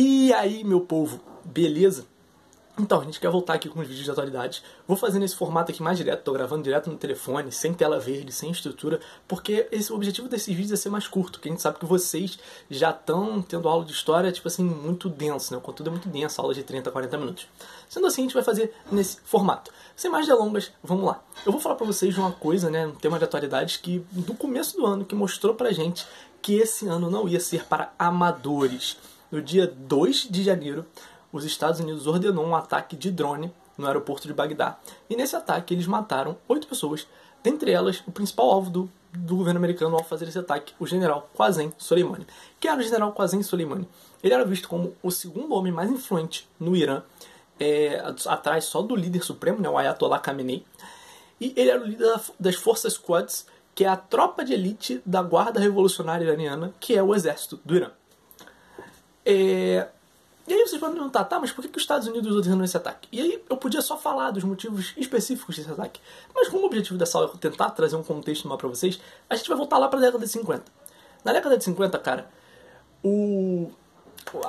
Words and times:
E 0.00 0.32
aí, 0.32 0.62
meu 0.62 0.82
povo, 0.82 1.20
beleza? 1.44 2.06
Então, 2.78 3.00
a 3.00 3.04
gente 3.04 3.18
quer 3.18 3.28
voltar 3.30 3.54
aqui 3.54 3.68
com 3.68 3.80
os 3.80 3.88
vídeos 3.88 4.04
de 4.04 4.10
atualidades. 4.12 4.62
Vou 4.86 4.96
fazer 4.96 5.18
nesse 5.18 5.34
formato 5.34 5.72
aqui 5.72 5.82
mais 5.82 5.98
direto, 5.98 6.22
tô 6.22 6.32
gravando 6.32 6.62
direto 6.62 6.88
no 6.88 6.96
telefone, 6.96 7.50
sem 7.50 7.74
tela 7.74 7.98
verde, 7.98 8.30
sem 8.30 8.48
estrutura, 8.48 9.00
porque 9.26 9.66
esse, 9.72 9.92
o 9.92 9.96
objetivo 9.96 10.28
desses 10.28 10.54
vídeos 10.54 10.70
é 10.70 10.76
ser 10.76 10.88
mais 10.88 11.08
curto, 11.08 11.32
porque 11.32 11.48
a 11.48 11.50
gente 11.50 11.62
sabe 11.62 11.80
que 11.80 11.84
vocês 11.84 12.38
já 12.70 12.90
estão 12.90 13.42
tendo 13.42 13.68
aula 13.68 13.84
de 13.84 13.90
história, 13.90 14.30
tipo 14.30 14.46
assim, 14.46 14.62
muito 14.62 15.08
denso, 15.08 15.52
né? 15.52 15.58
O 15.58 15.60
conteúdo 15.60 15.88
é 15.88 15.90
muito 15.90 16.08
denso, 16.08 16.40
aula 16.40 16.54
de 16.54 16.62
30, 16.62 16.92
40 16.92 17.18
minutos. 17.18 17.48
Sendo 17.88 18.06
assim, 18.06 18.22
a 18.22 18.24
gente 18.26 18.34
vai 18.34 18.44
fazer 18.44 18.72
nesse 18.92 19.18
formato. 19.24 19.72
Sem 19.96 20.08
mais 20.08 20.28
delongas, 20.28 20.70
vamos 20.80 21.06
lá. 21.06 21.24
Eu 21.44 21.50
vou 21.50 21.60
falar 21.60 21.74
pra 21.74 21.84
vocês 21.84 22.14
de 22.14 22.20
uma 22.20 22.30
coisa, 22.30 22.70
né, 22.70 22.86
um 22.86 22.94
tema 22.94 23.18
de 23.18 23.24
atualidades 23.24 23.78
que, 23.78 23.98
do 24.12 24.34
começo 24.34 24.76
do 24.76 24.86
ano, 24.86 25.04
que 25.04 25.16
mostrou 25.16 25.56
pra 25.56 25.72
gente 25.72 26.06
que 26.40 26.54
esse 26.54 26.86
ano 26.86 27.10
não 27.10 27.28
ia 27.28 27.40
ser 27.40 27.64
para 27.64 27.92
amadores. 27.98 28.96
No 29.30 29.42
dia 29.42 29.66
2 29.66 30.28
de 30.30 30.42
janeiro, 30.42 30.86
os 31.30 31.44
Estados 31.44 31.80
Unidos 31.80 32.06
ordenou 32.06 32.46
um 32.46 32.56
ataque 32.56 32.96
de 32.96 33.10
drone 33.10 33.52
no 33.76 33.86
aeroporto 33.86 34.26
de 34.26 34.32
Bagdá. 34.32 34.78
E 35.08 35.14
nesse 35.14 35.36
ataque 35.36 35.74
eles 35.74 35.86
mataram 35.86 36.36
oito 36.48 36.66
pessoas, 36.66 37.06
dentre 37.42 37.70
elas 37.70 38.02
o 38.06 38.10
principal 38.10 38.50
alvo 38.50 38.70
do, 38.70 38.90
do 39.12 39.36
governo 39.36 39.58
americano 39.58 39.96
ao 39.96 40.02
fazer 40.02 40.26
esse 40.28 40.38
ataque, 40.38 40.74
o 40.80 40.86
general 40.86 41.30
Qasem 41.36 41.72
Soleimani. 41.76 42.26
Quem 42.58 42.70
era 42.70 42.80
o 42.80 42.82
general 42.82 43.12
Qasem 43.12 43.42
Soleimani? 43.42 43.86
Ele 44.22 44.32
era 44.32 44.44
visto 44.46 44.66
como 44.66 44.94
o 45.02 45.10
segundo 45.10 45.54
homem 45.54 45.72
mais 45.72 45.90
influente 45.90 46.48
no 46.58 46.74
Irã, 46.74 47.02
é, 47.60 48.02
atrás 48.26 48.64
só 48.64 48.80
do 48.80 48.96
líder 48.96 49.22
supremo, 49.22 49.60
né, 49.60 49.68
o 49.68 49.76
Ayatollah 49.76 50.20
Khamenei. 50.20 50.64
E 51.40 51.52
ele 51.54 51.70
era 51.70 51.80
o 51.80 51.86
líder 51.86 52.18
das 52.40 52.56
forças 52.56 52.96
Quds, 52.96 53.46
que 53.74 53.84
é 53.84 53.88
a 53.88 53.96
tropa 53.96 54.44
de 54.44 54.54
elite 54.54 55.02
da 55.04 55.22
Guarda 55.22 55.60
Revolucionária 55.60 56.24
Iraniana, 56.24 56.72
que 56.80 56.96
é 56.96 57.02
o 57.02 57.14
exército 57.14 57.60
do 57.64 57.76
Irã. 57.76 57.90
É, 59.30 59.86
e 60.46 60.54
aí 60.54 60.66
vocês 60.66 60.80
podem 60.80 60.94
perguntar, 60.94 61.24
tá, 61.24 61.38
mas 61.38 61.52
por 61.52 61.60
que, 61.60 61.68
que 61.68 61.76
os 61.76 61.82
Estados 61.82 62.08
Unidos 62.08 62.34
ordenou 62.34 62.64
esse 62.64 62.74
ataque? 62.74 63.06
E 63.12 63.20
aí 63.20 63.44
eu 63.50 63.58
podia 63.58 63.82
só 63.82 63.98
falar 63.98 64.30
dos 64.30 64.42
motivos 64.42 64.94
específicos 64.96 65.54
desse 65.54 65.70
ataque. 65.70 66.00
Mas 66.34 66.48
como 66.48 66.62
o 66.62 66.66
objetivo 66.66 66.98
dessa 66.98 67.18
aula 67.18 67.30
é 67.34 67.36
tentar 67.36 67.68
trazer 67.72 67.96
um 67.96 68.02
contexto 68.02 68.48
maior 68.48 68.56
pra 68.56 68.68
vocês, 68.68 68.98
a 69.28 69.36
gente 69.36 69.46
vai 69.46 69.58
voltar 69.58 69.76
lá 69.76 69.86
pra 69.86 70.00
década 70.00 70.24
de 70.24 70.30
50. 70.32 70.64
Na 71.22 71.34
década 71.34 71.58
de 71.58 71.64
50, 71.64 71.98
cara, 71.98 72.30
o... 73.04 73.70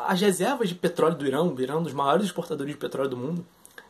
as 0.07 0.21
reservas 0.21 0.69
de 0.69 0.75
petróleo 0.75 1.17
do 1.17 1.27
Irã, 1.27 1.43
o 1.43 1.61
Irã, 1.61 1.79
um 1.79 1.83
dos 1.83 1.91
maiores 1.91 2.27
exportadores 2.27 2.73
de 2.73 2.79
petróleo 2.79 3.09
do 3.09 3.17
mundo, 3.17 3.45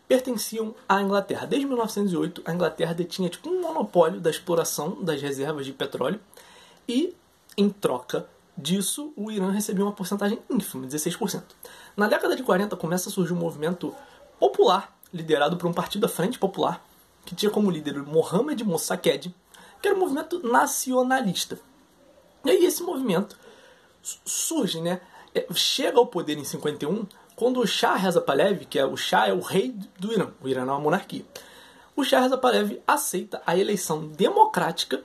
pertenciam 0.08 0.74
à 0.88 1.00
Inglaterra. 1.04 1.46
Desde 1.46 1.68
1908, 1.68 2.42
a 2.44 2.52
Inglaterra 2.52 2.96
detinha 2.96 3.30
tipo 3.30 3.48
um 3.48 3.62
monopólio 3.62 4.20
da 4.20 4.32
exploração 4.32 5.04
das 5.04 5.22
reservas 5.22 5.68
de 5.68 5.72
petróleo 5.72 6.20
e, 6.88 7.16
em 7.56 7.70
troca 7.70 8.28
disso, 8.62 9.14
o 9.16 9.32
Irã 9.32 9.52
recebia 9.52 9.84
uma 9.84 9.92
porcentagem 9.92 10.40
ínfima, 10.50 10.86
16%. 10.86 11.44
Na 11.96 12.08
década 12.08 12.36
de 12.36 12.44
40 12.44 12.76
começa 12.76 13.10
a 13.10 13.12
surgir 13.12 13.34
um 13.34 13.38
movimento 13.38 13.96
popular, 14.40 14.98
liderado 15.14 15.58
por 15.58 15.68
um 15.68 15.74
partido 15.74 16.02
da 16.02 16.08
Frente 16.08 16.38
Popular, 16.38 16.84
que 17.26 17.36
tinha 17.36 17.50
como 17.50 17.72
líder 17.72 18.02
Mohamed 18.04 18.64
Mossadegh, 18.64 19.34
que 19.82 19.88
era 19.88 19.96
um 19.96 20.00
movimento 20.00 20.46
nacionalista. 20.48 21.60
E 22.46 22.52
aí 22.52 22.66
esse 22.66 22.84
movimento 22.84 23.38
surge, 24.02 24.82
né? 24.82 25.02
É, 25.34 25.46
chega 25.54 25.98
ao 25.98 26.08
poder 26.08 26.38
em 26.38 26.44
51 26.44 27.06
quando 27.36 27.60
o 27.60 27.68
Shah 27.68 27.96
Reza 27.96 28.20
Pahlavi, 28.20 28.66
que 28.66 28.80
é 28.80 28.86
o 28.86 28.98
Shah 28.98 29.28
é 29.28 29.34
o 29.34 29.40
rei 29.40 29.76
do 29.98 30.12
Irã, 30.12 30.32
o 30.42 30.48
Irã 30.48 30.62
é 30.62 30.66
uma 30.66 30.80
monarquia. 30.80 31.26
O 31.96 32.04
Shah 32.04 32.22
Reza 32.22 32.38
Pahlavi 32.38 32.82
aceita 32.88 33.42
a 33.46 33.58
eleição 33.58 34.08
democrática 34.08 35.04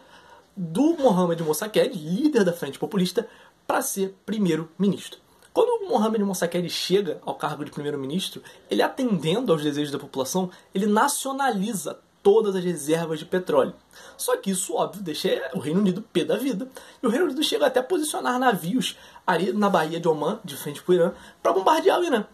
do 0.56 0.97
Mohamed 0.97 1.42
Mossadegh, 1.42 1.92
líder 1.94 2.44
da 2.44 2.52
Frente 2.52 2.78
Populista, 2.78 3.28
para 3.66 3.82
ser 3.82 4.14
primeiro-ministro. 4.24 5.20
Quando 5.52 5.88
Mohamed 5.88 6.24
Mossadegh 6.24 6.68
chega 6.68 7.20
ao 7.24 7.36
cargo 7.36 7.64
de 7.64 7.70
primeiro-ministro, 7.70 8.42
ele 8.70 8.82
atendendo 8.82 9.52
aos 9.52 9.62
desejos 9.62 9.92
da 9.92 9.98
população, 9.98 10.50
ele 10.74 10.86
nacionaliza 10.86 12.00
todas 12.24 12.56
as 12.56 12.64
reservas 12.64 13.18
de 13.18 13.26
petróleo. 13.26 13.74
Só 14.16 14.36
que 14.36 14.50
isso, 14.50 14.74
óbvio, 14.74 15.03
deixa 15.03 15.50
o 15.54 15.58
Reino 15.58 15.80
Unido 15.80 16.03
pé 16.03 16.24
da 16.24 16.36
vida. 16.36 16.66
E 17.03 17.06
o 17.06 17.10
Reino 17.10 17.26
Unido 17.26 17.42
chega 17.44 17.66
até 17.66 17.80
a 17.80 17.84
posicionar 17.84 18.38
navios 18.38 18.98
ali 19.26 19.53
na 19.53 19.69
Baía 19.69 20.00
de 20.00 20.08
Oman, 20.08 20.41
de 20.42 20.56
frente 20.56 20.82
para 20.82 20.91
o 20.91 20.94
Irã, 20.94 21.12
para 21.42 21.53
bombardear 21.53 22.00
o 22.00 22.04
Irã. 22.04 22.26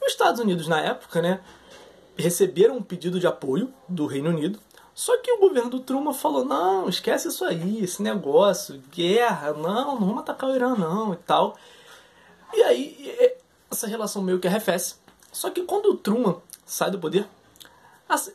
E 0.00 0.06
os 0.06 0.12
Estados 0.12 0.40
Unidos, 0.40 0.68
na 0.68 0.80
época, 0.80 1.20
né, 1.20 1.40
receberam 2.16 2.76
um 2.76 2.82
pedido 2.82 3.18
de 3.18 3.26
apoio 3.26 3.72
do 3.88 4.06
Reino 4.06 4.30
Unido, 4.30 4.58
só 4.94 5.16
que 5.18 5.32
o 5.32 5.38
governo 5.38 5.70
do 5.70 5.80
Truman 5.80 6.12
falou: 6.12 6.44
não, 6.44 6.88
esquece 6.88 7.28
isso 7.28 7.44
aí, 7.44 7.82
esse 7.82 8.02
negócio, 8.02 8.82
guerra, 8.90 9.52
não, 9.52 9.98
não 9.98 10.06
vamos 10.06 10.18
atacar 10.18 10.50
o 10.50 10.54
Irã, 10.54 10.74
não 10.74 11.14
e 11.14 11.16
tal. 11.16 11.56
E 12.52 12.62
aí, 12.62 13.36
essa 13.70 13.86
relação 13.86 14.22
meio 14.22 14.38
que 14.38 14.46
arrefece. 14.46 14.96
Só 15.32 15.48
que 15.48 15.62
quando 15.62 15.86
o 15.86 15.96
Truman 15.96 16.36
sai 16.66 16.90
do 16.90 16.98
poder, 16.98 17.26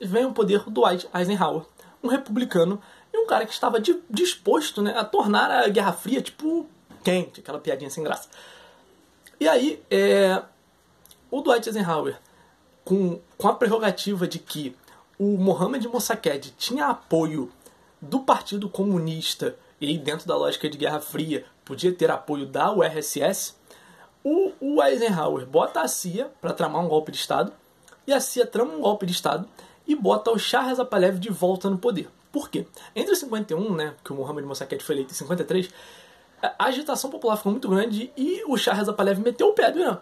vem 0.02 0.26
o 0.26 0.34
poder 0.34 0.64
do 0.64 0.72
Dwight 0.72 1.08
Eisenhower, 1.14 1.64
um 2.04 2.08
republicano 2.08 2.82
e 3.14 3.18
um 3.18 3.28
cara 3.28 3.46
que 3.46 3.54
estava 3.54 3.80
disposto 4.10 4.82
né, 4.82 4.98
a 4.98 5.06
tornar 5.06 5.52
a 5.52 5.68
Guerra 5.68 5.94
Fria, 5.94 6.22
tipo, 6.22 6.68
quente, 7.04 7.42
aquela 7.42 7.60
piadinha 7.60 7.92
sem 7.92 8.04
graça. 8.04 8.30
E 9.40 9.48
aí, 9.48 9.84
é, 9.92 10.42
o 11.30 11.42
Dwight 11.42 11.70
Eisenhower, 11.70 12.20
com, 12.84 13.22
com 13.38 13.48
a 13.48 13.54
prerrogativa 13.54 14.28
de 14.28 14.40
que 14.40 14.76
o 15.20 15.38
Mohamed 15.38 15.88
Mossadegh 15.88 16.54
tinha 16.58 16.88
apoio 16.88 17.52
do 18.02 18.20
Partido 18.20 18.70
Comunista 18.70 19.56
e 19.82 19.98
dentro 19.98 20.28
da 20.28 20.36
lógica 20.36 20.70
de 20.70 20.78
Guerra 20.78 21.00
Fria 21.00 21.46
podia 21.66 21.92
ter 21.92 22.10
apoio 22.10 22.46
da 22.46 22.72
URSS, 22.72 23.56
o, 24.24 24.84
Eisenhower 24.84 25.46
bota 25.46 25.82
a 25.82 25.88
CIA 25.88 26.32
para 26.42 26.54
tramar 26.54 26.84
um 26.84 26.88
golpe 26.88 27.12
de 27.12 27.18
Estado, 27.18 27.52
e 28.06 28.14
a 28.14 28.20
CIA 28.20 28.46
trama 28.46 28.74
um 28.74 28.82
golpe 28.82 29.06
de 29.06 29.12
Estado 29.12 29.48
e 29.88 29.96
bota 29.96 30.32
o 30.32 30.38
Shah 30.38 30.62
Reza 30.62 30.86
Pahlavi 30.86 31.20
de 31.20 31.30
volta 31.30 31.70
no 31.70 31.78
poder. 31.78 32.10
Por 32.32 32.50
quê? 32.50 32.66
Entre 32.96 33.16
51, 33.16 33.74
né, 33.74 33.96
que 34.04 34.12
o 34.12 34.16
Mohamed 34.16 34.48
Mossadegh 34.48 34.84
foi 34.84 34.96
eleito 34.96 35.14
em 35.14 35.16
53, 35.16 35.70
a 36.42 36.66
agitação 36.66 37.10
popular 37.10 37.38
ficou 37.38 37.52
muito 37.52 37.70
grande 37.70 38.12
e 38.16 38.44
o 38.48 38.58
Shah 38.58 38.74
Reza 38.74 38.94
Pahlavi 38.94 39.22
meteu 39.22 39.48
o 39.48 39.54
pé 39.54 39.72
do 39.72 39.80
Irã. 39.80 39.98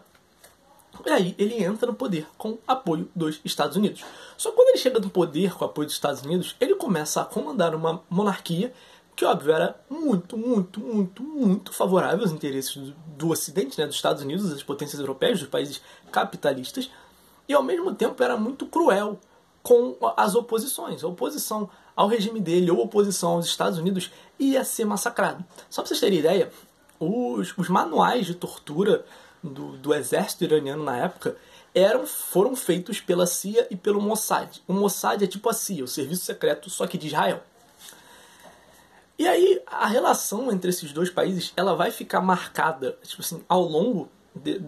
E 1.06 1.10
aí 1.10 1.36
ele 1.38 1.64
entra 1.64 1.88
no 1.88 1.96
poder 1.96 2.28
com 2.38 2.58
apoio 2.68 3.10
dos 3.16 3.40
Estados 3.44 3.76
Unidos. 3.76 4.04
Só 4.38 4.50
que 4.50 4.56
quando 4.56 4.70
ele 4.70 4.78
chega 4.78 5.00
no 5.00 5.10
poder 5.10 5.54
com 5.54 5.66
apoio 5.66 5.88
dos 5.88 5.96
Estados 5.96 6.22
Unidos, 6.22 6.56
ele 6.60 6.76
começa 6.76 7.22
a 7.22 7.26
comandar 7.26 7.74
uma 7.74 8.04
monarquia 8.10 8.74
que, 9.16 9.24
óbvio, 9.24 9.54
era 9.54 9.80
muito, 9.90 10.38
muito, 10.38 10.80
muito, 10.80 11.24
muito 11.24 11.72
favorável 11.72 12.22
aos 12.22 12.32
interesses 12.32 12.76
do, 12.76 12.94
do 13.18 13.30
Ocidente, 13.30 13.80
né, 13.80 13.88
dos 13.88 13.96
Estados 13.96 14.22
Unidos, 14.22 14.50
das 14.50 14.62
potências 14.62 15.00
europeias, 15.00 15.40
dos 15.40 15.48
países 15.48 15.82
capitalistas, 16.12 16.90
e 17.48 17.54
ao 17.54 17.64
mesmo 17.64 17.96
tempo 17.96 18.22
era 18.22 18.36
muito 18.36 18.66
cruel 18.66 19.18
com 19.64 19.96
as 20.18 20.36
oposições. 20.36 21.04
A 21.04 21.08
oposição 21.08 21.70
ao 21.96 22.08
regime 22.08 22.42
dele 22.42 22.70
ou 22.70 22.80
oposição 22.80 23.34
aos 23.34 23.46
Estados 23.46 23.80
Unidos 23.80 24.12
ia 24.38 24.64
ser 24.66 24.86
massacrado. 24.86 25.46
Só 25.70 25.82
para 25.82 25.88
vocês 25.88 26.00
terem 26.00 26.20
ideia, 26.20 26.52
os, 27.00 27.54
os 27.58 27.70
manuais 27.70 28.26
de 28.26 28.36
tortura 28.36 29.06
do, 29.50 29.78
do 29.78 29.94
exército 29.94 30.44
iraniano 30.44 30.84
na 30.84 30.98
época 30.98 31.38
eram, 31.74 32.06
foram 32.08 32.56
feitos 32.56 33.02
pela 33.02 33.28
CIA 33.28 33.68
e 33.70 33.76
pelo 33.76 34.02
Mossad. 34.02 34.62
O 34.68 34.74
Mossad 34.74 35.22
é 35.22 35.28
tipo 35.28 35.50
a 35.50 35.54
CIA, 35.54 35.84
o 35.84 35.88
serviço 35.88 36.24
secreto, 36.24 36.70
só 36.70 36.88
que 36.88 36.98
de 36.98 37.08
Israel. 37.08 37.44
E 39.20 39.28
aí 39.28 39.62
a 39.68 39.88
relação 39.88 40.52
entre 40.52 40.70
esses 40.70 40.92
dois 40.92 41.10
países 41.10 41.54
ela 41.56 41.76
vai 41.76 41.92
ficar 41.92 42.22
marcada, 42.22 42.98
tipo 43.04 43.22
assim, 43.22 43.44
ao 43.48 43.64
longo 43.64 44.10
de, 44.34 44.62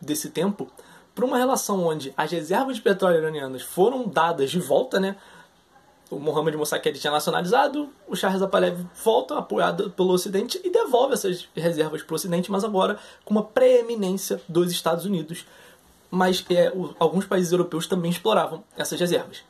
desse 0.00 0.30
tempo, 0.30 0.70
por 1.14 1.24
uma 1.24 1.38
relação 1.38 1.84
onde 1.84 2.12
as 2.16 2.30
reservas 2.30 2.76
de 2.76 2.82
petróleo 2.82 3.18
iranianas 3.18 3.62
foram 3.62 4.06
dadas 4.06 4.50
de 4.50 4.60
volta, 4.60 5.00
né? 5.00 5.16
O 6.10 6.18
Mohammad 6.18 6.54
Mossadegh 6.54 6.98
tinha 6.98 7.12
nacionalizado, 7.12 7.90
o 8.06 8.16
Shah 8.16 8.30
Reza 8.30 8.48
Pahlavi 8.48 8.86
volta, 9.04 9.36
apoiado 9.36 9.90
pelo 9.90 10.10
Ocidente, 10.10 10.58
e 10.64 10.70
devolve 10.70 11.12
essas 11.12 11.46
reservas 11.54 12.02
para 12.02 12.14
o 12.14 12.16
Ocidente, 12.16 12.50
mas 12.50 12.64
agora 12.64 12.98
com 13.24 13.34
uma 13.34 13.44
preeminência 13.44 14.40
dos 14.48 14.72
Estados 14.72 15.04
Unidos. 15.04 15.44
Mas 16.10 16.42
é, 16.48 16.70
o, 16.70 16.94
alguns 16.98 17.26
países 17.26 17.52
europeus 17.52 17.86
também 17.86 18.10
exploravam 18.10 18.64
essas 18.74 18.98
reservas. 18.98 19.42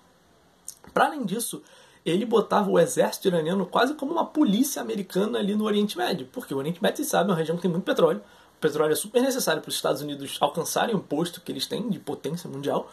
Para 0.92 1.06
além 1.06 1.24
disso, 1.24 1.62
ele 2.04 2.24
botava 2.24 2.68
o 2.68 2.78
exército 2.78 3.28
iraniano 3.28 3.64
quase 3.64 3.94
como 3.94 4.10
uma 4.10 4.26
polícia 4.26 4.82
americana 4.82 5.38
ali 5.38 5.54
no 5.54 5.64
Oriente 5.64 5.96
Médio, 5.96 6.28
porque 6.32 6.52
o 6.52 6.56
Oriente 6.56 6.82
Médio, 6.82 6.96
vocês 6.96 7.08
sabem, 7.08 7.28
é 7.28 7.30
uma 7.30 7.38
região 7.38 7.56
que 7.56 7.62
tem 7.62 7.70
muito 7.70 7.84
petróleo. 7.84 8.20
O 8.56 8.60
petróleo 8.60 8.92
é 8.92 8.96
super 8.96 9.22
necessário 9.22 9.62
para 9.62 9.68
os 9.68 9.76
Estados 9.76 10.02
Unidos 10.02 10.36
alcançarem 10.40 10.96
o 10.96 10.98
posto 10.98 11.40
que 11.40 11.52
eles 11.52 11.66
têm 11.66 11.88
de 11.88 12.00
potência 12.00 12.50
mundial. 12.50 12.90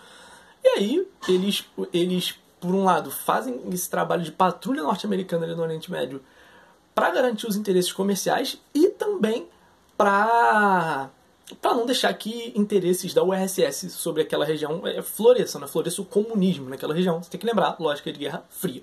E 0.63 0.67
aí, 0.67 1.07
eles, 1.27 1.65
eles 1.91 2.35
por 2.65 2.73
um 2.73 2.83
lado, 2.83 3.11
fazem 3.11 3.61
esse 3.71 3.89
trabalho 3.89 4.23
de 4.23 4.31
patrulha 4.31 4.81
norte-americana 4.81 5.45
ali 5.45 5.55
no 5.55 5.61
Oriente 5.61 5.91
Médio 5.91 6.21
para 6.95 7.11
garantir 7.11 7.45
os 7.45 7.55
interesses 7.55 7.91
comerciais 7.91 8.59
e 8.73 8.87
também 8.89 9.47
para 9.95 11.09
para 11.61 11.75
não 11.75 11.85
deixar 11.85 12.11
que 12.15 12.51
interesses 12.55 13.13
da 13.13 13.23
URSS 13.23 13.91
sobre 13.91 14.23
aquela 14.23 14.43
região 14.43 14.81
é, 14.87 14.99
floresçam, 15.03 15.61
né? 15.61 15.67
floresça 15.67 16.01
o 16.01 16.05
comunismo 16.05 16.67
naquela 16.67 16.91
região. 16.91 17.21
Você 17.21 17.29
tem 17.29 17.39
que 17.39 17.45
lembrar, 17.45 17.75
lógica 17.79 18.11
de 18.11 18.17
Guerra 18.17 18.43
Fria. 18.49 18.81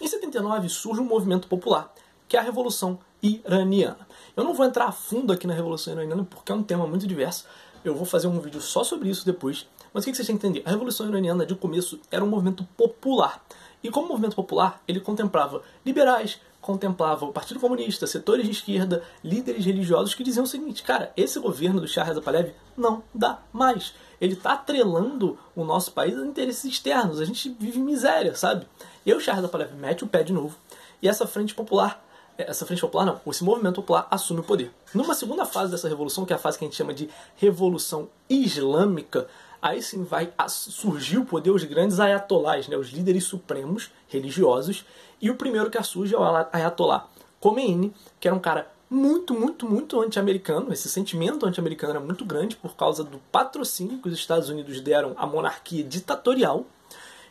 Em 0.00 0.06
79 0.06 0.68
surge 0.68 1.00
um 1.00 1.04
movimento 1.04 1.48
popular, 1.48 1.92
que 2.28 2.36
é 2.36 2.40
a 2.40 2.42
Revolução 2.42 3.00
Iraniana. 3.20 4.06
Eu 4.36 4.44
não 4.44 4.54
vou 4.54 4.64
entrar 4.64 4.84
a 4.84 4.92
fundo 4.92 5.32
aqui 5.32 5.44
na 5.44 5.54
Revolução 5.54 5.92
Iraniana 5.92 6.24
porque 6.24 6.52
é 6.52 6.54
um 6.54 6.62
tema 6.62 6.86
muito 6.86 7.04
diverso, 7.04 7.46
Eu 7.84 7.96
vou 7.96 8.06
fazer 8.06 8.28
um 8.28 8.38
vídeo 8.38 8.60
só 8.60 8.84
sobre 8.84 9.08
isso 9.08 9.26
depois. 9.26 9.66
Mas 9.92 10.04
o 10.04 10.06
que 10.06 10.14
vocês 10.14 10.26
têm 10.26 10.36
que 10.36 10.46
entender? 10.46 10.66
A 10.66 10.70
Revolução 10.70 11.08
Iraniana, 11.08 11.46
de 11.46 11.54
começo, 11.54 12.00
era 12.10 12.24
um 12.24 12.28
movimento 12.28 12.64
popular. 12.76 13.44
E 13.82 13.90
como 13.90 14.08
movimento 14.08 14.34
popular, 14.34 14.82
ele 14.88 15.00
contemplava 15.00 15.62
liberais, 15.84 16.40
contemplava 16.60 17.24
o 17.24 17.32
Partido 17.32 17.60
Comunista, 17.60 18.06
setores 18.06 18.44
de 18.44 18.52
esquerda, 18.52 19.02
líderes 19.22 19.64
religiosos 19.64 20.14
que 20.14 20.24
diziam 20.24 20.44
o 20.44 20.48
seguinte: 20.48 20.82
cara, 20.82 21.12
esse 21.16 21.38
governo 21.38 21.80
do 21.80 21.86
Shah 21.86 22.02
Reza 22.02 22.20
Pahlavi 22.20 22.52
não 22.76 23.02
dá 23.14 23.38
mais. 23.52 23.94
Ele 24.20 24.34
está 24.34 24.54
atrelando 24.54 25.38
o 25.54 25.64
nosso 25.64 25.92
país 25.92 26.16
a 26.16 26.26
interesses 26.26 26.64
externos. 26.64 27.20
A 27.20 27.24
gente 27.24 27.48
vive 27.58 27.78
em 27.78 27.84
miséria, 27.84 28.34
sabe? 28.34 28.66
E 29.06 29.12
aí 29.12 29.16
o 29.16 29.20
Shah 29.20 29.34
Reza 29.34 29.48
Pahlavi 29.48 29.76
mete 29.76 30.04
o 30.04 30.08
pé 30.08 30.22
de 30.24 30.32
novo. 30.32 30.56
E 31.00 31.08
essa 31.08 31.26
frente 31.26 31.54
popular, 31.54 32.04
essa 32.36 32.66
frente 32.66 32.80
popular 32.80 33.06
não, 33.06 33.20
esse 33.28 33.44
movimento 33.44 33.76
popular 33.76 34.08
assume 34.10 34.40
o 34.40 34.44
poder. 34.44 34.72
Numa 34.92 35.14
segunda 35.14 35.46
fase 35.46 35.70
dessa 35.70 35.88
revolução, 35.88 36.24
que 36.24 36.32
é 36.32 36.36
a 36.36 36.38
fase 36.38 36.58
que 36.58 36.64
a 36.64 36.68
gente 36.68 36.76
chama 36.76 36.92
de 36.92 37.08
Revolução 37.36 38.08
Islâmica, 38.28 39.28
aí 39.60 39.82
sim 39.82 40.04
vai 40.04 40.32
surgir 40.48 41.18
o 41.18 41.24
poder 41.24 41.50
os 41.50 41.64
grandes 41.64 42.00
ayatolás, 42.00 42.68
né, 42.68 42.76
os 42.76 42.90
líderes 42.90 43.24
supremos 43.24 43.90
religiosos, 44.08 44.84
e 45.20 45.30
o 45.30 45.36
primeiro 45.36 45.70
que 45.70 45.82
surge 45.82 46.14
é 46.14 46.18
o 46.18 46.24
ayatolá 46.52 47.08
Khomeini, 47.40 47.92
que 48.20 48.28
era 48.28 48.36
um 48.36 48.40
cara 48.40 48.70
muito, 48.90 49.34
muito, 49.34 49.68
muito 49.68 50.00
anti-americano. 50.00 50.72
Esse 50.72 50.88
sentimento 50.88 51.44
anti-americano 51.44 51.92
era 51.92 52.00
muito 52.00 52.24
grande 52.24 52.56
por 52.56 52.74
causa 52.74 53.04
do 53.04 53.18
patrocínio 53.30 53.98
que 53.98 54.08
os 54.08 54.14
Estados 54.14 54.48
Unidos 54.48 54.80
deram 54.80 55.14
à 55.16 55.26
monarquia 55.26 55.84
ditatorial. 55.84 56.64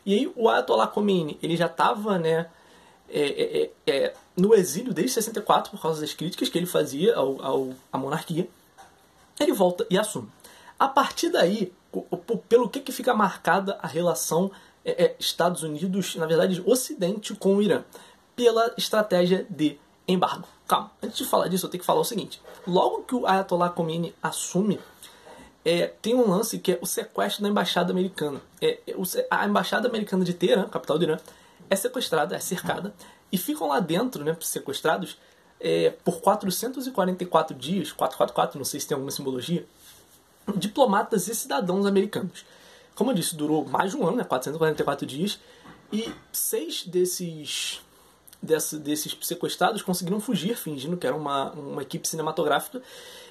E 0.06 0.14
aí 0.14 0.32
o 0.36 0.48
Ayatollah 0.48 0.86
Khomeini, 0.86 1.38
ele 1.42 1.56
já 1.56 1.66
estava 1.66 2.18
né, 2.18 2.48
é, 3.08 3.20
é, 3.20 3.62
é, 3.62 3.70
é, 3.86 4.14
no 4.36 4.54
exílio 4.54 4.94
desde 4.94 5.14
64 5.14 5.70
por 5.70 5.80
causa 5.80 6.00
das 6.00 6.14
críticas 6.14 6.48
que 6.48 6.56
ele 6.56 6.66
fazia 6.66 7.16
ao, 7.16 7.42
ao, 7.42 7.70
à 7.92 7.98
monarquia. 7.98 8.48
Ele 9.40 9.52
volta 9.52 9.86
e 9.90 9.98
assume. 9.98 10.28
A 10.78 10.88
partir 10.88 11.30
daí, 11.30 11.72
pelo 12.48 12.68
que, 12.68 12.80
que 12.80 12.92
fica 12.92 13.14
marcada 13.14 13.78
a 13.82 13.86
relação 13.86 14.50
é, 14.84 15.04
é, 15.04 15.16
Estados 15.18 15.62
Unidos, 15.62 16.16
na 16.16 16.26
verdade, 16.26 16.62
Ocidente 16.66 17.34
com 17.34 17.56
o 17.56 17.62
Irã? 17.62 17.82
Pela 18.36 18.72
estratégia 18.76 19.46
de 19.50 19.78
embargo. 20.06 20.46
Calma, 20.66 20.90
antes 21.02 21.18
de 21.18 21.24
falar 21.24 21.48
disso, 21.48 21.66
eu 21.66 21.70
tenho 21.70 21.80
que 21.80 21.86
falar 21.86 22.00
o 22.00 22.04
seguinte: 22.04 22.40
logo 22.66 23.02
que 23.02 23.14
o 23.14 23.26
Ayatollah 23.26 23.70
Khomeini 23.70 24.14
assume, 24.22 24.78
é, 25.64 25.86
tem 26.00 26.14
um 26.14 26.30
lance 26.30 26.58
que 26.58 26.72
é 26.72 26.78
o 26.80 26.86
sequestro 26.86 27.42
da 27.42 27.48
embaixada 27.48 27.92
americana. 27.92 28.40
É, 28.60 28.78
é 28.86 29.26
a 29.30 29.46
embaixada 29.46 29.88
americana 29.88 30.24
de 30.24 30.34
Teherã, 30.34 30.68
capital 30.68 30.98
do 30.98 31.04
Irã, 31.04 31.18
é 31.68 31.76
sequestrada, 31.76 32.36
é 32.36 32.38
cercada, 32.38 32.94
e 33.30 33.36
ficam 33.36 33.68
lá 33.68 33.80
dentro, 33.80 34.24
né, 34.24 34.36
sequestrados, 34.40 35.18
é, 35.60 35.90
por 36.04 36.20
444 36.20 37.56
dias, 37.56 37.92
444, 37.92 38.58
não 38.58 38.64
sei 38.64 38.80
se 38.80 38.86
tem 38.86 38.94
alguma 38.94 39.10
simbologia, 39.10 39.66
diplomatas 40.56 41.28
e 41.28 41.34
cidadãos 41.34 41.86
americanos. 41.86 42.44
Como 42.94 43.10
eu 43.10 43.14
disse, 43.14 43.36
durou 43.36 43.64
mais 43.64 43.92
de 43.92 43.96
um 43.96 44.06
ano, 44.06 44.16
né, 44.16 44.24
444 44.24 45.06
dias, 45.06 45.38
e 45.92 46.12
seis 46.32 46.84
desses, 46.84 47.80
desse, 48.42 48.78
desses 48.78 49.16
sequestrados 49.22 49.82
conseguiram 49.82 50.20
fugir, 50.20 50.56
fingindo 50.56 50.96
que 50.96 51.06
era 51.06 51.16
uma, 51.16 51.52
uma 51.52 51.82
equipe 51.82 52.06
cinematográfica. 52.06 52.82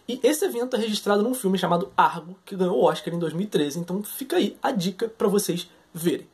E 0.08 0.20
esse 0.24 0.46
evento 0.46 0.76
é 0.76 0.80
registrado 0.80 1.22
num 1.22 1.34
filme 1.34 1.58
chamado 1.58 1.92
Argo, 1.98 2.38
que 2.46 2.56
ganhou 2.56 2.78
o 2.78 2.84
Oscar 2.84 3.14
em 3.14 3.20
2013. 3.20 3.80
Então 3.80 4.02
fica 4.02 4.38
aí 4.38 4.58
a 4.64 4.72
dica 4.72 5.10
para 5.10 5.28
vocês 5.28 5.70
verem. 5.94 6.28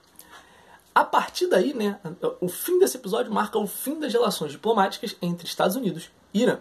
A 0.93 1.03
partir 1.03 1.47
daí, 1.47 1.73
né, 1.73 1.99
o 2.39 2.47
fim 2.47 2.77
desse 2.77 2.97
episódio 2.97 3.33
marca 3.33 3.57
o 3.57 3.65
fim 3.65 3.99
das 3.99 4.13
relações 4.13 4.51
diplomáticas 4.51 5.15
entre 5.21 5.47
Estados 5.47 5.75
Unidos 5.75 6.11
e 6.31 6.43
Irã. 6.43 6.59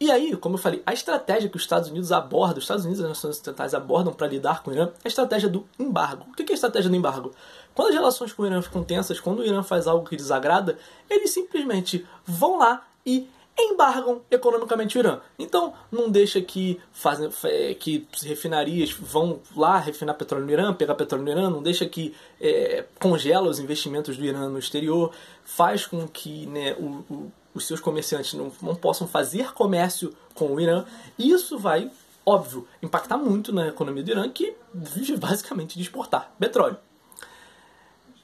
E 0.00 0.10
aí, 0.10 0.36
como 0.36 0.56
eu 0.56 0.58
falei, 0.58 0.82
a 0.84 0.92
estratégia 0.92 1.48
que 1.48 1.56
os 1.56 1.62
Estados 1.62 1.88
Unidos 1.88 2.10
abordam, 2.10 2.58
os 2.58 2.64
Estados 2.64 2.84
Unidos 2.84 3.00
e 3.00 3.04
as 3.04 3.10
nações 3.10 3.36
ocidentais 3.36 3.74
abordam 3.74 4.12
para 4.12 4.26
lidar 4.26 4.62
com 4.62 4.70
o 4.70 4.74
Irã 4.74 4.86
é 4.86 4.90
a 5.04 5.08
estratégia 5.08 5.48
do 5.48 5.64
embargo. 5.78 6.26
O 6.30 6.34
que 6.34 6.42
é 6.42 6.50
a 6.50 6.54
estratégia 6.54 6.90
do 6.90 6.96
embargo? 6.96 7.32
Quando 7.74 7.88
as 7.88 7.94
relações 7.94 8.32
com 8.32 8.42
o 8.42 8.46
Irã 8.46 8.60
ficam 8.60 8.82
tensas, 8.82 9.20
quando 9.20 9.38
o 9.40 9.44
Irã 9.44 9.62
faz 9.62 9.86
algo 9.86 10.06
que 10.06 10.16
desagrada, 10.16 10.78
eles 11.08 11.30
simplesmente 11.30 12.04
vão 12.26 12.58
lá 12.58 12.84
e 13.06 13.28
embargam 13.56 14.20
economicamente 14.30 14.98
o 14.98 15.00
Irã. 15.00 15.20
Então, 15.38 15.72
não 15.90 16.10
deixa 16.10 16.40
que, 16.40 16.80
fazem, 16.92 17.30
que 17.78 18.06
refinarias 18.22 18.92
vão 18.92 19.40
lá 19.56 19.78
refinar 19.78 20.16
petróleo 20.16 20.44
no 20.44 20.50
Irã, 20.50 20.74
pegar 20.74 20.96
petróleo 20.96 21.24
no 21.24 21.30
Irã, 21.30 21.48
não 21.48 21.62
deixa 21.62 21.86
que 21.86 22.14
é, 22.40 22.84
congela 22.98 23.48
os 23.48 23.60
investimentos 23.60 24.16
do 24.16 24.24
Irã 24.24 24.48
no 24.48 24.58
exterior, 24.58 25.12
faz 25.44 25.86
com 25.86 26.06
que 26.08 26.46
né, 26.46 26.74
o, 26.74 27.04
o 27.12 27.32
os 27.54 27.66
seus 27.66 27.80
comerciantes 27.80 28.34
não, 28.34 28.50
não 28.60 28.74
possam 28.74 29.06
fazer 29.06 29.52
comércio 29.54 30.14
com 30.34 30.52
o 30.52 30.60
Irã. 30.60 30.84
Isso 31.18 31.58
vai, 31.58 31.90
óbvio, 32.26 32.66
impactar 32.82 33.16
muito 33.16 33.52
na 33.52 33.68
economia 33.68 34.02
do 34.02 34.10
Irã, 34.10 34.28
que 34.28 34.54
vive 34.74 35.16
basicamente 35.16 35.76
de 35.76 35.82
exportar 35.82 36.32
petróleo. 36.38 36.76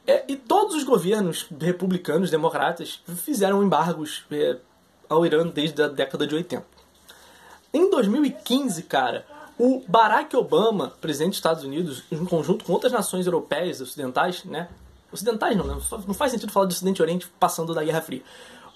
É, 0.07 0.25
e 0.27 0.35
todos 0.35 0.75
os 0.75 0.83
governos 0.83 1.47
republicanos, 1.61 2.31
democratas, 2.31 3.01
fizeram 3.25 3.63
embargos 3.63 4.25
é, 4.33 4.57
ao 5.09 5.25
Irã 5.25 5.47
desde 5.47 5.81
a 5.83 5.89
década 5.89 6.27
de 6.27 6.35
80. 6.35 6.67
Em 7.73 7.89
2015, 7.89 8.83
cara, 8.83 9.25
o 9.57 9.85
Barack 9.87 10.35
Obama, 10.37 10.89
presidente 11.01 11.31
dos 11.31 11.39
Estados 11.39 11.63
Unidos, 11.63 12.03
em 12.11 12.25
conjunto 12.25 12.65
com 12.65 12.73
outras 12.73 12.93
nações 12.93 13.27
europeias 13.27 13.81
ocidentais, 13.81 14.45
né? 14.45 14.69
Ocidentais 15.13 15.57
não, 15.57 15.67
não 15.67 16.15
faz 16.15 16.33
sentido 16.33 16.51
falar 16.51 16.67
de 16.67 16.75
Ocidente 16.75 17.03
Oriente 17.03 17.29
passando 17.39 17.75
da 17.75 17.85
Guerra 17.85 18.01
Fria 18.01 18.23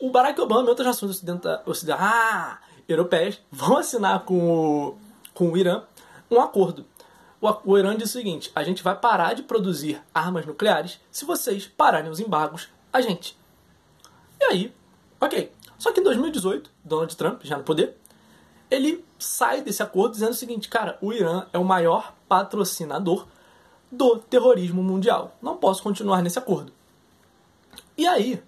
o 0.01 0.11
Barack 0.11 0.41
Obama 0.41 0.67
e 0.67 0.69
outras 0.69 0.87
nações 0.87 1.11
ocidentais, 1.11 1.61
ah, 1.99 2.59
europeias 2.89 3.41
vão 3.51 3.79
assinar 3.79 4.25
com 4.25 4.89
o, 4.89 4.99
com 5.33 5.51
o 5.51 5.57
Irã 5.57 5.83
um 6.31 6.41
acordo. 6.41 6.85
O, 7.41 7.73
o 7.73 7.79
Irã 7.79 7.97
diz 7.97 8.11
o 8.11 8.13
seguinte: 8.13 8.51
a 8.55 8.63
gente 8.63 8.83
vai 8.83 8.97
parar 8.97 9.35
de 9.35 9.43
produzir 9.43 10.01
armas 10.15 10.47
nucleares 10.47 11.01
se 11.11 11.25
vocês 11.25 11.67
pararem 11.67 12.11
os 12.11 12.21
embargos 12.21 12.69
a 12.93 13.01
gente. 13.01 13.37
E 14.41 14.45
aí, 14.45 14.75
ok. 15.21 15.53
Só 15.79 15.93
que 15.93 16.01
em 16.01 16.05
2018, 16.05 16.71
Donald 16.85 17.17
Trump, 17.17 17.43
já 17.45 17.57
no 17.57 17.65
poder, 17.65 17.97
ele 18.71 19.05
sai 19.19 19.61
desse 19.61 19.83
acordo 19.83 20.13
dizendo 20.13 20.31
o 20.31 20.35
seguinte: 20.35 20.69
cara, 20.69 20.99
o 21.01 21.13
Irã 21.13 21.47
é 21.53 21.59
o 21.59 21.65
maior 21.65 22.15
patrocinador 22.29 23.27
do 23.91 24.19
terrorismo 24.19 24.83
mundial. 24.83 25.37
Não 25.41 25.57
posso 25.57 25.83
continuar 25.83 26.23
nesse 26.23 26.39
acordo. 26.39 26.73
E 27.97 28.07
aí, 28.07 28.43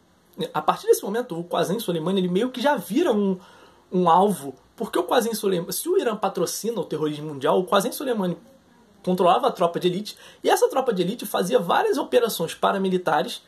a 0.53 0.61
partir 0.61 0.87
desse 0.87 1.03
momento, 1.03 1.39
o 1.39 1.45
Qasem 1.45 1.81
Soleimani 1.81 2.21
ele 2.21 2.29
meio 2.29 2.51
que 2.51 2.61
já 2.61 2.77
vira 2.77 3.13
um, 3.13 3.39
um 3.91 4.09
alvo. 4.09 4.55
Porque 4.77 4.99
o 4.99 5.05
Qasem 5.05 5.35
Soleimani, 5.35 5.73
se 5.73 5.89
o 5.89 5.99
Irã 5.99 6.17
patrocina 6.17 6.81
o 6.81 6.85
terrorismo 6.85 7.29
mundial, 7.29 7.59
o 7.59 7.65
Qasem 7.65 7.93
Soleimani 7.93 8.37
controlava 9.03 9.47
a 9.47 9.53
tropa 9.53 9.79
de 9.79 9.87
elite 9.87 10.17
e 10.43 10.51
essa 10.51 10.69
tropa 10.69 10.93
de 10.93 11.01
elite 11.01 11.25
fazia 11.25 11.61
várias 11.61 11.97
operações 11.97 12.55
paramilitares 12.55 13.41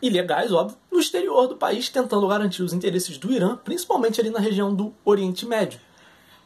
ilegais, 0.00 0.52
óbvio, 0.52 0.78
no 0.90 1.00
exterior 1.00 1.48
do 1.48 1.56
país, 1.56 1.88
tentando 1.88 2.28
garantir 2.28 2.62
os 2.62 2.72
interesses 2.72 3.18
do 3.18 3.32
Irã, 3.32 3.56
principalmente 3.56 4.20
ali 4.20 4.30
na 4.30 4.38
região 4.38 4.74
do 4.74 4.94
Oriente 5.04 5.44
Médio. 5.44 5.80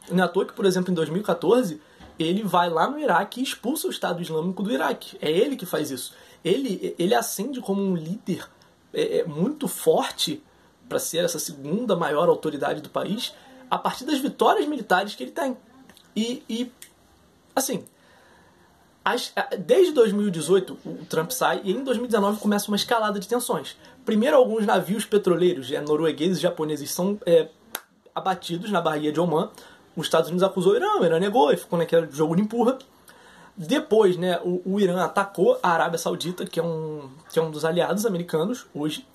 Não 0.09 0.23
é 0.23 0.25
à 0.25 0.27
toa 0.27 0.45
que, 0.45 0.53
por 0.53 0.65
exemplo, 0.65 0.91
em 0.91 0.95
2014, 0.95 1.79
ele 2.17 2.43
vai 2.43 2.69
lá 2.69 2.89
no 2.89 2.97
Iraque 2.97 3.39
e 3.39 3.43
expulsa 3.43 3.87
o 3.87 3.91
Estado 3.91 4.21
Islâmico 4.21 4.63
do 4.63 4.71
Iraque. 4.71 5.17
É 5.21 5.29
ele 5.29 5.55
que 5.55 5.65
faz 5.65 5.91
isso. 5.91 6.13
Ele, 6.43 6.95
ele 6.97 7.13
ascende 7.13 7.61
como 7.61 7.81
um 7.81 7.95
líder 7.95 8.49
é, 8.93 9.19
é, 9.19 9.23
muito 9.25 9.67
forte 9.67 10.43
para 10.87 10.99
ser 10.99 11.23
essa 11.23 11.39
segunda 11.39 11.95
maior 11.95 12.27
autoridade 12.27 12.81
do 12.81 12.89
país 12.89 13.33
a 13.69 13.77
partir 13.77 14.03
das 14.05 14.19
vitórias 14.19 14.67
militares 14.67 15.15
que 15.15 15.23
ele 15.23 15.31
tem. 15.31 15.55
E, 16.15 16.43
e 16.49 16.71
assim, 17.55 17.85
as, 19.03 19.33
desde 19.59 19.93
2018 19.93 20.77
o 20.85 21.05
Trump 21.05 21.31
sai 21.31 21.61
e 21.63 21.71
em 21.71 21.83
2019 21.83 22.39
começa 22.39 22.67
uma 22.67 22.75
escalada 22.75 23.19
de 23.19 23.27
tensões. 23.27 23.77
Primeiro, 24.05 24.35
alguns 24.35 24.65
navios 24.65 25.05
petroleiros 25.05 25.71
é, 25.71 25.79
noruegueses 25.79 26.37
e 26.37 26.41
japoneses 26.41 26.91
são 26.91 27.19
é, 27.25 27.47
abatidos 28.13 28.71
na 28.71 28.81
Baía 28.81 29.11
de 29.11 29.19
Oman. 29.19 29.49
Os 29.95 30.05
Estados 30.05 30.29
Unidos 30.29 30.43
acusou 30.43 30.73
o 30.73 30.75
Irã, 30.75 30.99
o 30.99 31.05
Irã 31.05 31.19
negou 31.19 31.51
e 31.51 31.57
ficou 31.57 31.79
naquele 31.79 32.09
jogo 32.11 32.35
de 32.35 32.41
empurra. 32.41 32.77
Depois, 33.55 34.17
né, 34.17 34.39
o, 34.43 34.61
o, 34.65 34.79
Irã 34.79 35.03
atacou 35.03 35.59
a 35.61 35.69
Arábia 35.69 35.97
Saudita, 35.97 36.45
que 36.45 36.59
é, 36.59 36.63
um, 36.63 37.09
que 37.31 37.37
é 37.37 37.41
um 37.41 37.51
dos 37.51 37.65
aliados 37.65 38.05
americanos 38.05 38.65
hoje, 38.73 39.05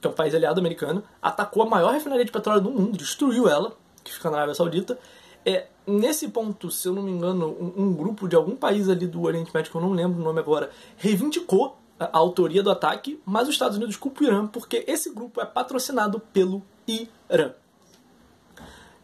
que 0.00 0.06
é 0.06 0.10
um 0.10 0.14
país 0.14 0.34
aliado 0.34 0.60
americano, 0.60 1.02
atacou 1.20 1.62
a 1.62 1.66
maior 1.66 1.92
refinaria 1.92 2.24
de 2.24 2.32
petróleo 2.32 2.60
do 2.60 2.70
mundo, 2.70 2.96
destruiu 2.96 3.48
ela, 3.48 3.76
que 4.02 4.12
fica 4.12 4.30
na 4.30 4.38
Arábia 4.38 4.54
Saudita. 4.54 4.98
É, 5.44 5.66
nesse 5.86 6.28
ponto, 6.28 6.70
se 6.70 6.86
eu 6.88 6.94
não 6.94 7.02
me 7.02 7.10
engano, 7.10 7.48
um, 7.48 7.84
um 7.84 7.92
grupo 7.94 8.28
de 8.28 8.36
algum 8.36 8.56
país 8.56 8.88
ali 8.88 9.06
do 9.06 9.22
Oriente 9.22 9.50
Médio, 9.54 9.70
que 9.70 9.76
eu 9.76 9.82
não 9.82 9.92
lembro 9.92 10.20
o 10.20 10.24
nome 10.24 10.38
agora, 10.38 10.70
reivindicou 10.96 11.78
a, 11.98 12.04
a 12.04 12.18
autoria 12.18 12.62
do 12.62 12.70
ataque, 12.70 13.20
mas 13.24 13.48
os 13.48 13.54
Estados 13.54 13.76
Unidos 13.76 13.96
culpam 13.96 14.24
o 14.24 14.26
Irã 14.26 14.46
porque 14.46 14.84
esse 14.86 15.12
grupo 15.12 15.40
é 15.40 15.44
patrocinado 15.44 16.20
pelo 16.32 16.62
Irã. 16.86 17.52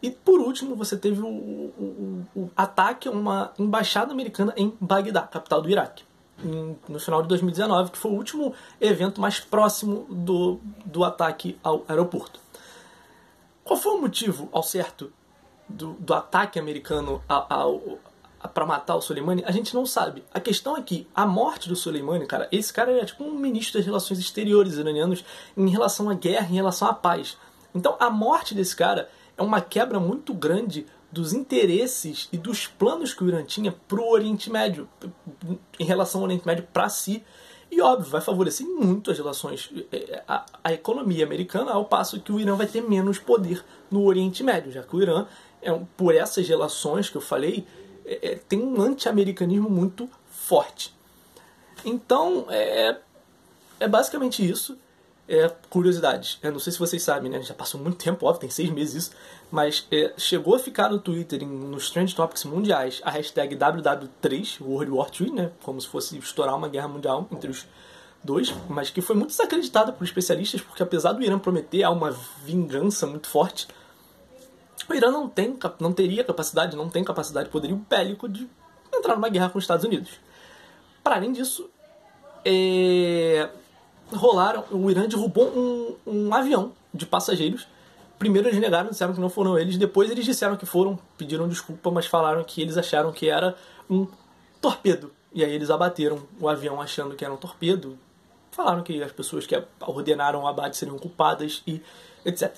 E 0.01 0.09
por 0.09 0.39
último, 0.39 0.75
você 0.75 0.95
teve 0.95 1.21
o, 1.21 2.49
ataque 2.55 3.07
a 3.07 3.11
uma 3.11 3.51
embaixada 3.59 4.11
americana 4.11 4.53
em 4.55 4.73
Bagdá, 4.79 5.23
capital 5.23 5.61
do 5.61 5.69
Iraque, 5.69 6.03
em, 6.43 6.77
no 6.87 6.99
final 6.99 7.21
de 7.21 7.27
2019, 7.27 7.91
que 7.91 7.97
foi 7.97 8.11
o 8.11 8.15
último 8.15 8.53
evento 8.79 9.19
mais 9.19 9.39
próximo 9.39 10.05
do, 10.09 10.59
do 10.85 11.03
ataque 11.03 11.59
ao 11.61 11.83
aeroporto. 11.87 12.39
Qual 13.63 13.77
foi 13.77 13.93
o 13.93 14.01
motivo, 14.01 14.47
ao 14.53 14.63
certo, 14.63 15.11
do, 15.67 15.93
do 15.93 16.13
ataque 16.13 16.57
americano 16.57 17.21
para 18.53 18.65
matar 18.65 18.95
o 18.95 19.01
Soleimani? 19.01 19.43
A 19.45 19.51
gente 19.51 19.75
não 19.75 19.85
sabe. 19.85 20.23
A 20.33 20.39
questão 20.39 20.77
é 20.77 20.81
que 20.81 21.05
a 21.13 21.25
morte 21.25 21.67
do 21.67 21.75
Soleimani, 21.75 22.25
cara, 22.25 22.47
esse 22.53 22.71
cara 22.71 22.91
é 22.91 23.03
tipo 23.03 23.23
um 23.23 23.33
ministro 23.33 23.77
das 23.77 23.85
relações 23.85 24.17
exteriores 24.17 24.75
iranianos 24.75 25.25
em 25.57 25.69
relação 25.69 26.09
à 26.09 26.13
guerra, 26.13 26.47
em 26.49 26.55
relação 26.55 26.87
à 26.87 26.93
paz. 26.93 27.37
Então 27.75 27.97
a 27.99 28.09
morte 28.09 28.55
desse 28.55 28.75
cara 28.75 29.09
é 29.39 29.41
uma 29.41 29.61
quebra 29.61 29.99
muito 30.01 30.33
grande 30.33 30.85
dos 31.09 31.31
interesses 31.31 32.27
e 32.31 32.37
dos 32.37 32.67
planos 32.67 33.13
que 33.13 33.23
o 33.23 33.27
Irã 33.29 33.41
tinha 33.43 33.71
para 33.71 33.99
o 33.99 34.11
Oriente 34.11 34.51
Médio, 34.51 34.87
em 35.79 35.85
relação 35.85 36.19
ao 36.19 36.25
Oriente 36.25 36.45
Médio 36.45 36.67
para 36.73 36.89
si. 36.89 37.23
E 37.71 37.81
óbvio, 37.81 38.11
vai 38.11 38.19
favorecer 38.19 38.67
muito 38.67 39.09
as 39.09 39.17
relações, 39.17 39.71
é, 39.91 40.23
a, 40.27 40.45
a, 40.63 40.73
economia 40.73 41.23
americana, 41.23 41.71
ao 41.71 41.85
passo 41.85 42.19
que 42.19 42.31
o 42.31 42.39
Irã 42.39 42.55
vai 42.55 42.67
ter 42.67 42.81
menos 42.81 43.17
poder 43.17 43.63
no 43.89 44.03
Oriente 44.03 44.43
Médio, 44.43 44.71
já 44.71 44.83
que 44.83 44.95
o 44.95 45.01
Irã, 45.01 45.25
é, 45.61 45.71
por 45.95 46.13
essas 46.13 46.47
relações 46.47 47.09
que 47.09 47.15
eu 47.15 47.21
falei, 47.21 47.65
é, 48.05 48.31
é 48.31 48.35
tem 48.35 48.61
um 48.61 48.81
anti-americanismo 48.81 49.69
muito 49.69 50.09
forte. 50.29 50.93
Então, 51.85 52.45
é, 52.49 52.97
é 53.79 53.87
basicamente 53.87 54.47
isso 54.47 54.77
é, 55.29 55.47
curiosidades. 55.69 56.39
Eu 56.41 56.51
não 56.51 56.59
sei 56.59 56.73
se 56.73 56.79
vocês 56.79 57.03
sabem, 57.03 57.29
né? 57.29 57.41
Já 57.43 57.53
passou 57.53 57.79
muito 57.79 58.03
tempo, 58.03 58.25
óbvio, 58.25 58.41
tem 58.41 58.49
seis 58.49 58.69
meses 58.71 59.05
isso. 59.05 59.11
Mas 59.51 59.87
é, 59.91 60.11
chegou 60.17 60.55
a 60.55 60.59
ficar 60.59 60.89
no 60.89 60.99
Twitter, 60.99 61.43
em, 61.43 61.47
nos 61.47 61.91
Trend 61.91 62.13
Topics 62.15 62.43
mundiais, 62.43 62.99
a 63.05 63.11
hashtag 63.11 63.55
WW3, 63.55 64.59
World 64.59 64.91
War 64.91 65.09
III, 65.17 65.31
né? 65.31 65.51
Como 65.61 65.79
se 65.79 65.87
fosse 65.87 66.17
estourar 66.17 66.55
uma 66.55 66.67
guerra 66.67 66.87
mundial 66.87 67.27
entre 67.31 67.51
os 67.51 67.67
dois. 68.23 68.53
Mas 68.67 68.89
que 68.89 69.01
foi 69.01 69.15
muito 69.15 69.29
desacreditada 69.29 69.91
por 69.91 70.03
especialistas, 70.03 70.61
porque 70.61 70.81
apesar 70.81 71.13
do 71.13 71.23
Irã 71.23 71.37
prometer 71.37 71.83
há 71.83 71.91
uma 71.91 72.11
vingança 72.43 73.05
muito 73.05 73.27
forte, 73.27 73.67
o 74.89 74.93
Irã 74.95 75.11
não, 75.11 75.29
tem, 75.29 75.55
não 75.79 75.93
teria 75.93 76.23
capacidade, 76.23 76.75
não 76.75 76.89
tem 76.89 77.03
capacidade, 77.03 77.49
poderio 77.49 77.77
bélico 77.87 78.27
de 78.27 78.49
entrar 78.91 79.15
numa 79.15 79.29
guerra 79.29 79.49
com 79.49 79.59
os 79.59 79.63
Estados 79.63 79.85
Unidos. 79.85 80.09
Para 81.03 81.17
além 81.17 81.31
disso, 81.31 81.69
é, 82.43 83.49
rolaram, 84.11 84.63
o 84.71 84.89
Irã 84.89 85.07
derrubou 85.07 85.47
um, 85.47 85.95
um 86.05 86.33
avião 86.33 86.71
de 86.93 87.05
passageiros. 87.05 87.67
Primeiro 88.17 88.49
eles 88.49 88.59
negaram, 88.59 88.89
disseram 88.89 89.13
que 89.13 89.21
não 89.21 89.29
foram 89.29 89.57
eles. 89.57 89.77
Depois 89.77 90.11
eles 90.11 90.25
disseram 90.25 90.57
que 90.57 90.65
foram, 90.65 90.99
pediram 91.17 91.47
desculpa, 91.47 91.89
mas 91.89 92.05
falaram 92.05 92.43
que 92.43 92.61
eles 92.61 92.77
acharam 92.77 93.11
que 93.11 93.29
era 93.29 93.55
um 93.89 94.07
torpedo. 94.61 95.11
E 95.33 95.43
aí 95.43 95.51
eles 95.51 95.69
abateram 95.69 96.21
o 96.39 96.49
avião 96.49 96.81
achando 96.81 97.15
que 97.15 97.23
era 97.23 97.33
um 97.33 97.37
torpedo. 97.37 97.97
Falaram 98.51 98.83
que 98.83 99.01
as 99.01 99.11
pessoas 99.11 99.45
que 99.45 99.61
ordenaram 99.79 100.41
o 100.43 100.47
abate 100.47 100.75
seriam 100.75 100.97
culpadas 100.97 101.61
e 101.65 101.81
etc. 102.25 102.53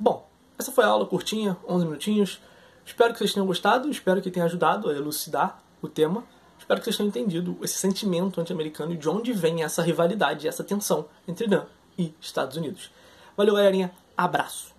Bom, 0.00 0.26
essa 0.58 0.72
foi 0.72 0.84
a 0.84 0.88
aula 0.88 1.06
curtinha, 1.06 1.56
11 1.68 1.84
minutinhos. 1.84 2.40
Espero 2.84 3.12
que 3.12 3.18
vocês 3.18 3.32
tenham 3.32 3.46
gostado, 3.46 3.88
espero 3.88 4.20
que 4.20 4.30
tenha 4.30 4.46
ajudado 4.46 4.90
a 4.90 4.92
elucidar 4.92 5.62
o 5.80 5.88
tema. 5.88 6.24
Espero 6.62 6.78
que 6.78 6.84
vocês 6.84 6.96
tenham 6.96 7.08
entendido 7.08 7.58
esse 7.60 7.74
sentimento 7.74 8.40
anti-americano 8.40 8.92
e 8.92 8.96
de 8.96 9.08
onde 9.08 9.32
vem 9.32 9.64
essa 9.64 9.82
rivalidade, 9.82 10.46
essa 10.46 10.62
tensão 10.62 11.06
entre 11.26 11.46
Irã 11.46 11.64
e 11.98 12.14
Estados 12.20 12.56
Unidos. 12.56 12.88
Valeu, 13.36 13.56
galerinha. 13.56 13.90
Abraço. 14.16 14.71